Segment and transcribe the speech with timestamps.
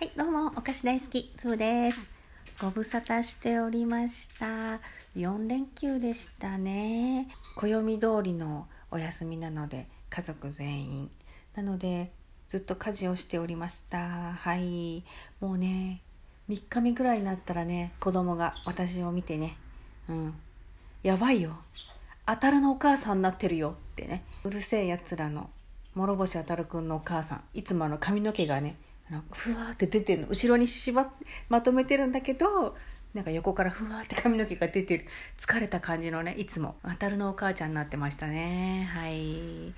[0.00, 1.98] はい、どうも、お菓子大好き、つぶです。
[2.60, 4.78] ご無沙汰しておりました。
[5.16, 7.26] 4連休でしたね。
[7.56, 11.10] 暦通りのお休みなので、家族全員。
[11.56, 12.12] なので、
[12.46, 13.98] ずっと家事をしておりました。
[14.34, 15.02] はい。
[15.40, 16.00] もうね、
[16.48, 19.56] 3日目ぐらいになったらね、子供が私を見てね、
[20.08, 20.34] うん、
[21.02, 21.56] やばいよ。
[22.24, 24.22] 当たるのお母さんになってるよってね。
[24.44, 25.50] うるせえやつらの
[25.96, 28.76] 諸星あたるくんのお母さんいつもあの髪の毛がね
[29.32, 30.28] ふわーって出てるの。
[30.28, 31.08] 後ろに縛っ
[31.48, 32.76] まとめてるんだけど
[33.14, 35.06] なんか横からふわーって髪の毛が出てる。
[35.38, 36.76] 疲れた感じのねいつも。
[36.82, 38.88] あたるのお母ちゃんになってましたね。
[38.92, 39.74] はい。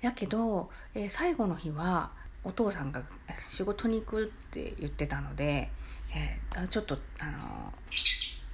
[0.00, 2.10] やけど、えー最後の日は
[2.44, 3.02] お父さんが
[3.48, 5.70] 仕事に行くって言ってたので、
[6.14, 7.72] えーちょっとあの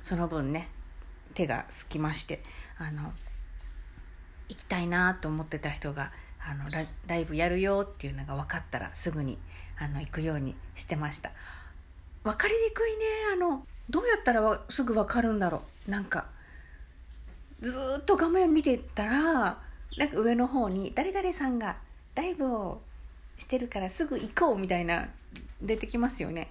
[0.01, 0.69] その分ね
[1.35, 2.43] 手がすきまして
[2.79, 3.13] あの
[4.49, 6.13] 行きたいなと思ってた人が
[6.45, 6.65] あの
[7.07, 9.39] ライブやるよっていうのが分かったらすぐに
[9.83, 11.33] あの行くようにしてました。
[12.25, 13.05] 分かりにくいね。
[13.35, 15.91] あのどうやったらすぐ分かるんだろう。
[15.91, 16.27] なんか
[17.61, 19.59] ずっと画面見てたら
[19.99, 21.77] なんか上の方に誰々さんが
[22.15, 22.81] ライブを
[23.39, 25.09] してるからすぐ行こうみたいな
[25.61, 26.49] 出てきますよね。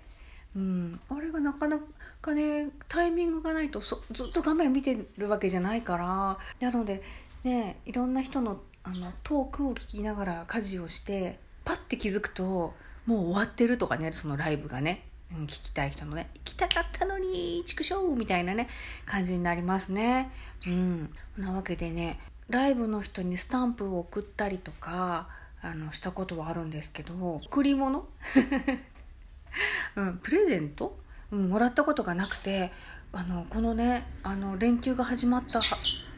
[0.54, 1.80] うん、あれがなかな
[2.22, 6.38] かねタイミングがないとそずっと画面見てるわけじゃないから。
[6.60, 7.02] なので
[7.44, 12.74] ねいろんな人のあのトークを聞きながら家事をしてパッて気づくと
[13.06, 18.68] もう終わってるとかねそのライブがね、聞きたい人のね行きたかったのに畜生みたいなね
[19.06, 20.32] 感じになりますね。
[20.68, 25.30] うん、なわけでねライブの人にスタンプを送ったりとか
[25.62, 28.06] あのしたことはあるんですけど贈り物？
[29.96, 30.98] うん、プレゼント、
[31.32, 32.72] うん、もらったことがなくて
[33.12, 35.62] あのこのねあの連休が始まった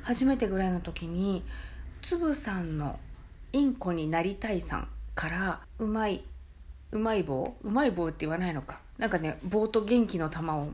[0.03, 1.43] 初めてぐらいの時に
[2.01, 2.99] つぶさんの
[3.53, 6.23] 「インコになりたいさん」から「うまい
[6.93, 7.55] うまい棒？
[7.63, 8.79] うまい棒って言わないのか。
[8.97, 10.69] なんかね棒と元気の玉を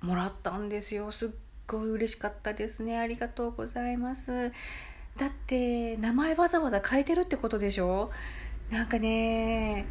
[0.00, 1.10] もらったんですよ。
[1.10, 1.28] すっ
[1.66, 2.98] ごい嬉しかったですね。
[2.98, 4.52] ありがとうございます。
[5.16, 8.10] だって名前わざわざ変えてるってことでしょ？
[8.70, 9.86] なんかね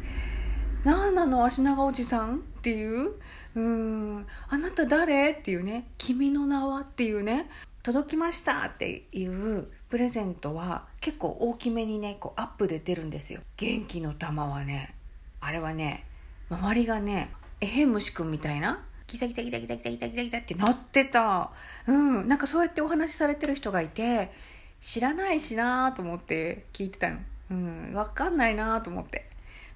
[0.84, 2.36] なんなの足長おじさん？
[2.36, 3.12] っていう？
[3.54, 4.26] うん。
[4.48, 5.32] あなた誰？
[5.32, 5.88] っていうね。
[5.98, 6.80] 君の名は？
[6.80, 7.50] っていうね。
[7.82, 13.42] 届きましたっていうプレゼントは結構大きめにねこうアップで出るんですよ。
[13.58, 14.93] 元気の玉はね。
[15.44, 16.04] あれはね
[16.50, 21.50] 周りがねエヘムシ君みたいなギタギタギタギタギタギタギタギタってなってた
[21.86, 24.32] うんなんかそうやってお話しされてる人がいて
[24.80, 27.18] 知らないしなと思って聞いてたの
[27.50, 29.30] うん分かんないなと思って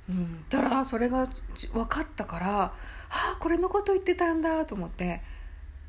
[0.08, 1.26] うん、たらそれが
[1.74, 2.72] 分かったからあ
[3.10, 5.20] あこれのこと言ってたんだと思って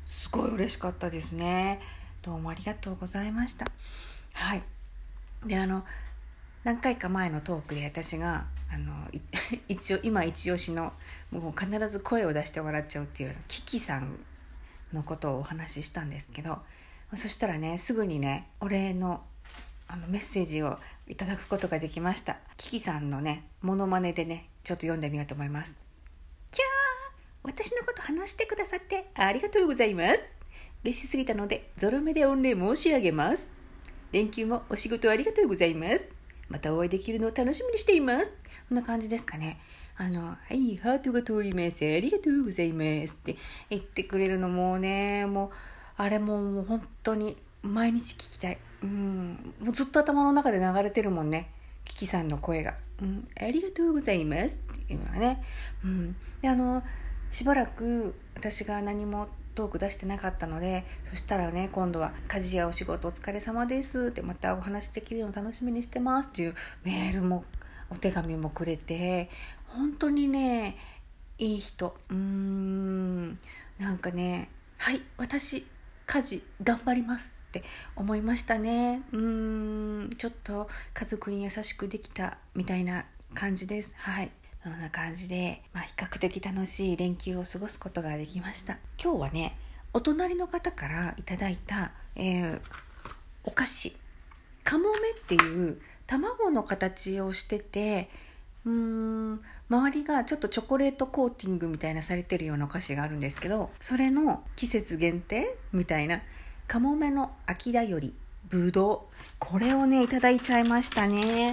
[0.04, 1.80] すごい嬉しかったですね
[2.20, 3.64] どうもありがとうございました
[4.34, 4.62] はい
[5.46, 5.84] であの
[6.64, 8.92] 何回か前のトークで私があの
[9.68, 10.92] 一応今一押しの
[11.30, 14.18] もう必ず声を出して笑っちゃうっていうキキさん
[14.92, 16.62] のことをお話ししたんですけど
[17.14, 19.24] そしたらねすぐにねお礼の
[19.88, 20.78] あのメッセージを
[21.08, 22.36] いただくことができました。
[22.56, 25.74] キキさんのねモノマネでねちょっと読んでみようと思います。
[26.52, 26.64] キャー
[27.42, 30.22] 私のこと話してくださってありがとうございます。
[30.84, 33.50] 嬉しすぎたのでゾロ目で御礼申し上げます。
[34.12, 36.19] 連休もお仕事ありがとうございます。
[36.50, 38.26] またお会いできるのを楽しみにしています
[38.68, 39.58] こんな感じですかね
[40.00, 41.84] あの、はい、ハートが通ります。
[41.84, 43.12] ありがとうございます。
[43.12, 43.36] って
[43.68, 45.50] 言ってくれるのもね、もう、
[45.98, 48.58] あれももう本当に毎日聞きたい。
[48.82, 51.50] うん、もうずっと頭の中で流れてるもんね。
[51.84, 52.76] キキさんの声が。
[53.02, 54.46] うん、ありがとうございます。
[54.46, 55.44] っていうのがね。
[55.84, 56.16] うん。
[56.40, 56.82] で、あの、
[57.30, 67.44] しばらく私が何もトーク出してなかったのでそしたらね今度は「家事やお仕事お疲れ様です」ってまたお話できるの楽しみにしてますっていうメールも
[67.90, 69.28] お手紙もくれて
[69.68, 70.76] 本当にね
[71.38, 71.96] いい人。
[72.10, 73.38] うーん
[73.78, 75.66] なんかね「はい私
[76.06, 77.64] 家事頑張ります」って
[77.96, 79.02] 思いましたね。
[79.12, 83.92] うーんちょっと家族に優しくできたみたいな感じです。
[83.96, 84.30] はい。
[84.62, 88.78] そんな感じで、まあ、比較的楽しい連休を過ごすことができました。
[89.02, 89.56] 今日はね
[89.92, 92.60] お隣の方からいただいた、えー
[93.42, 93.96] お菓子
[94.64, 98.10] カモメっていう卵の形をしてて
[98.66, 99.40] うーん
[99.70, 106.20] 周りがちょっとチョコレートコーティングみたいなされてるようなお菓子があるんですけどそれの季節限定みたいな
[106.68, 108.14] カモメの秋だより
[108.48, 109.14] ぶどう。
[109.38, 111.50] これをねいただいちゃいましたね。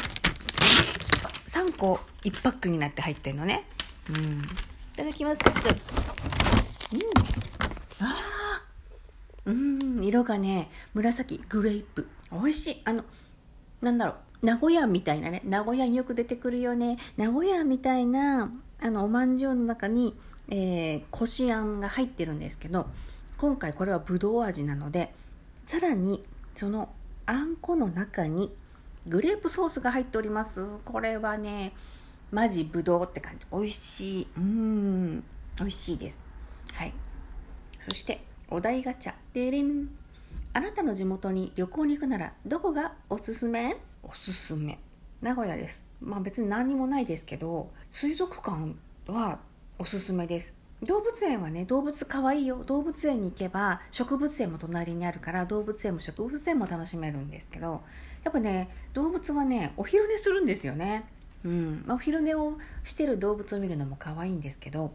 [1.47, 3.65] 3個1パックになって入ってるのね。
[4.09, 4.37] うん。
[4.37, 4.41] い
[4.95, 5.41] ただきます。
[6.91, 7.01] うん。
[8.05, 9.51] あー。
[9.51, 10.03] うん。
[10.03, 12.07] 色がね紫グレープ。
[12.31, 12.81] 美味しい。
[12.85, 13.03] あの
[13.81, 14.45] なんだろう。
[14.45, 15.41] 名古屋みたいなね。
[15.45, 16.97] 名古屋によく出てくるよね。
[17.17, 20.15] 名古屋みたいなあのおまんじゅうの中に、
[20.49, 22.87] えー、こしあんが入ってるんですけど
[23.37, 25.13] 今回これはぶどう味なので
[25.65, 26.23] さらに
[26.55, 26.89] その
[27.25, 28.53] あんこの中に
[29.07, 30.77] グレープソースが入っております。
[30.85, 31.73] これはね
[32.31, 33.47] マジぶどうって感じ。
[33.51, 34.27] 美味しい。
[34.37, 35.23] うん。
[35.59, 36.21] 美味しいです。
[36.73, 36.93] はい。
[37.87, 39.13] そしてお題ガチャ。
[39.33, 39.89] でれん。
[40.53, 43.77] あなたの地元に旅行に行くならどこがおすすめ？
[44.03, 44.77] おすすめ。
[45.21, 45.85] 名古屋です。
[46.01, 48.75] まあ別に何にもないですけど水族館
[49.07, 49.39] は
[49.79, 50.53] おすすめです
[50.83, 52.63] 動物園はね動物かわいいよ。
[52.63, 57.81] 動物園に行けば植物園も隣にあるから動物園も植物園も楽しめるんですけど
[58.23, 61.05] やっぱね動物はねお昼寝するんですよね。
[61.43, 61.83] うん。
[61.85, 64.91] まあ、お昼寝をしてる動物を見るのも可愛いんですけど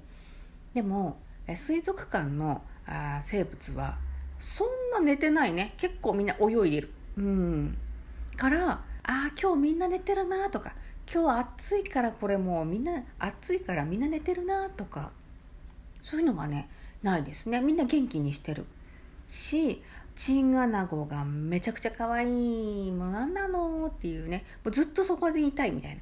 [0.74, 1.18] でも
[1.54, 3.96] 水族館のあ生物は
[4.38, 5.74] そんな寝てないね。
[5.78, 6.90] 結構みんな泳いでる。
[7.16, 7.76] うん。
[8.36, 10.74] からあ今日みんな寝てるなとか
[11.12, 15.10] 今日暑いからこれもうみんな暑いからみんな寝てるなとか
[16.02, 16.68] そういうのがね
[17.02, 17.60] ないですね。
[17.60, 18.64] みんな元気にしてる。
[19.28, 19.82] し
[20.14, 24.44] チンアナゴがめちゃくちゃ可愛いもう何なのっていうね。
[24.64, 26.00] もうずっとそこでいたいみたいな。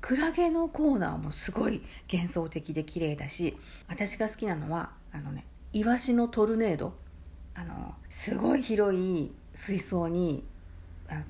[0.00, 1.80] クラゲのコーナーもすごい
[2.12, 3.56] 幻想的で綺麗だし
[3.88, 6.94] 私が好きなのはあのねイワシのトルネード。
[7.54, 10.44] あのすごい広い水槽に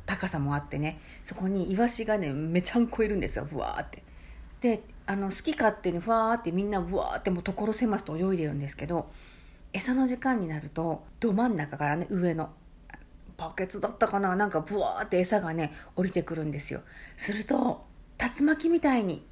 [0.07, 1.01] 高さもあってね。
[1.23, 3.47] そこにイワシがねめちゃんこいるんですよ。
[3.51, 4.03] ブワーって。
[4.61, 9.09] であの好き勝手にふわーってみんなブワーってもう所狭しと泳いでるんですけど
[9.73, 12.51] 餌の時間になるとど真ん中からね上の
[13.37, 16.81] バケツだったかななんかブワーって餌がね降りてくるんですよ。
[17.17, 17.85] すると
[18.19, 19.25] 竜巻みたいに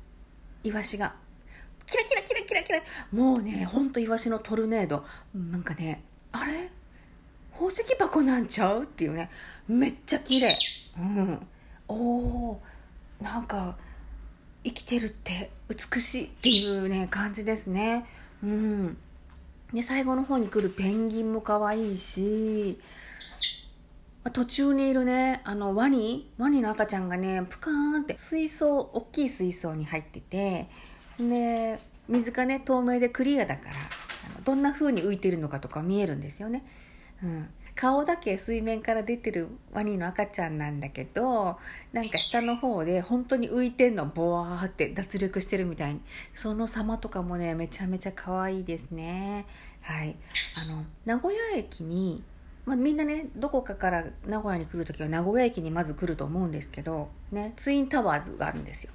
[0.62, 1.14] イワシが
[1.86, 2.80] キラキラキラキラキラ
[3.12, 5.04] もうねほんとイワシのトルネード
[5.34, 6.70] なんかねあれ？
[7.52, 8.82] 宝石箱なんちゃう？
[8.84, 9.30] っていうね
[9.66, 10.54] めっちゃ綺麗。
[10.98, 11.46] うん。
[11.88, 12.56] おー
[13.24, 13.76] なんか
[14.64, 18.06] 生きてるって美しいっていうね感じですね。
[18.42, 18.96] うん。
[19.72, 22.78] で最後の方に来るペンギンも可愛いし
[24.32, 30.68] 途中にいるねあのワニワニの赤ちゃんがねプカーンって水槽大きい水槽に入ってて
[31.18, 33.74] で水がね透明でクリアだから
[34.44, 36.64] どんな風に浮いてるのかとか見えるんですよね、
[37.22, 41.58] うん、顔だけ水面から出てるワニの赤ちゃんなんだけど
[41.92, 46.00] なんか下の方で本当に浮いてんのボワーって脱力してるみたいに。
[46.32, 49.46] その様とかもねめちゃめちゃ可愛いですね。
[49.80, 50.16] はい。
[50.56, 52.22] あの名古屋駅に
[52.64, 58.92] まあ、みんなねどこかから名古屋に来る時は名古屋駅にまず来ると思うんですけど、ね、ツインタワーズがあるんですよ。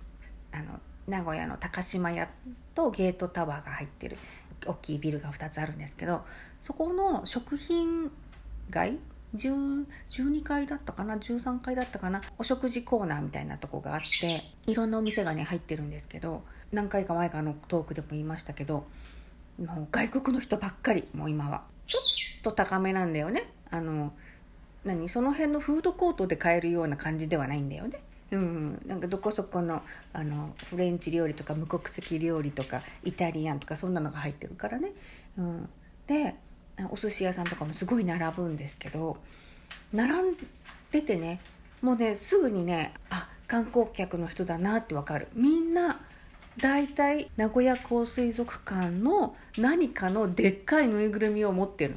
[0.52, 2.30] あの名古屋の高島屋
[2.74, 4.18] とゲートタワーが入ってる
[4.66, 6.22] 大きいビルが2つあるんですけど
[6.60, 8.12] そこの食品
[8.70, 9.00] 街
[9.36, 12.22] 12階だったかな？13階だったかな？
[12.38, 18.86] お食事コーナーみたいなとこがあっていろんなお店がね入ってるんですけど何回か前かのトークでも言いましたけど
[19.64, 21.64] もう外国の人ばっかりもう今は。
[21.86, 23.52] ちょっと高めなんだよね。
[23.70, 24.14] あの
[24.84, 25.10] 何？
[25.10, 28.00] その辺のフードコートで買えるような感じではないんだよね。
[28.32, 29.82] うん、なんかどこそこの
[30.14, 34.92] あのフレンチ料理とか無国籍料理とかイタリアンとかそんなのが入ってるからね、
[35.38, 35.70] うん、
[36.06, 36.36] で
[36.92, 39.18] お寿司屋さんとかもすごい並ぶんですけど
[39.94, 40.36] 並ん
[40.92, 41.40] でてね
[41.82, 45.28] もうねすぐにねあ観光客の人だなってわかる。
[45.34, 46.00] みんな
[46.58, 51.96] 大体名古屋港水族館の何かのでっかいぬいぐるみを持ってる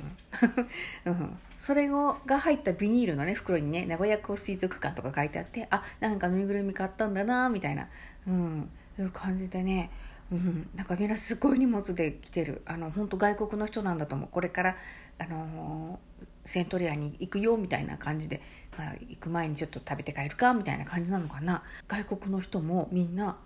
[1.05, 1.39] の、 うん。
[1.59, 7.89] それをが入ったビニールのね袋にね名古屋港水族館とか書いてあってあなんかぬいぐるみ買ったんだなみたいな、
[8.27, 9.91] うん、いう感じでね、
[10.33, 12.63] うん、なんかみんなすごい荷物で来てる。
[12.65, 14.29] あの本当外国の人なんだと思う。
[14.31, 14.77] これから
[15.19, 18.41] あのー、セントリアに行くよみたいな感じで、
[18.79, 21.63] まあ、行く前にちょっと食べて帰るかみたいな感じなのかな。
[21.87, 23.37] 外国の人もみんな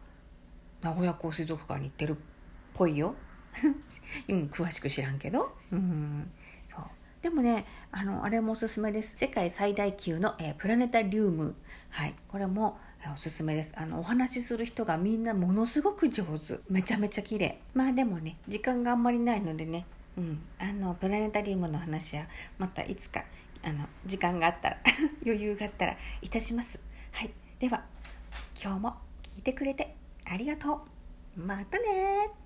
[0.80, 2.14] 名古屋港水族館に行ってるっ
[2.74, 3.16] ぽいよ、
[4.28, 5.56] うん、詳しく知らんけど。
[5.72, 6.30] うん。
[6.68, 6.84] そう。
[7.20, 9.16] でもねあのあれもおすすめです。
[9.16, 11.56] 世界最大級の、えー、プラネタリウム。
[11.90, 12.14] はい。
[12.28, 12.78] これも
[13.12, 13.72] おすすめです。
[13.76, 16.58] あのお話しする人がみんなものすごく上手。
[16.68, 17.58] めちゃめちゃ綺麗。
[17.74, 19.86] まあでもね時間があんまりないのでね。
[20.16, 20.40] うん。
[20.58, 22.24] あのプラネタリウムの話は
[22.58, 23.24] またいつか
[23.62, 24.78] あの時間があったら
[25.24, 26.78] 余裕があったらいたします。
[27.12, 27.30] はい。
[27.58, 27.84] では
[28.62, 29.94] 今日も聞いてくれて
[30.24, 30.82] ありがと
[31.36, 31.40] う。
[31.40, 32.45] またね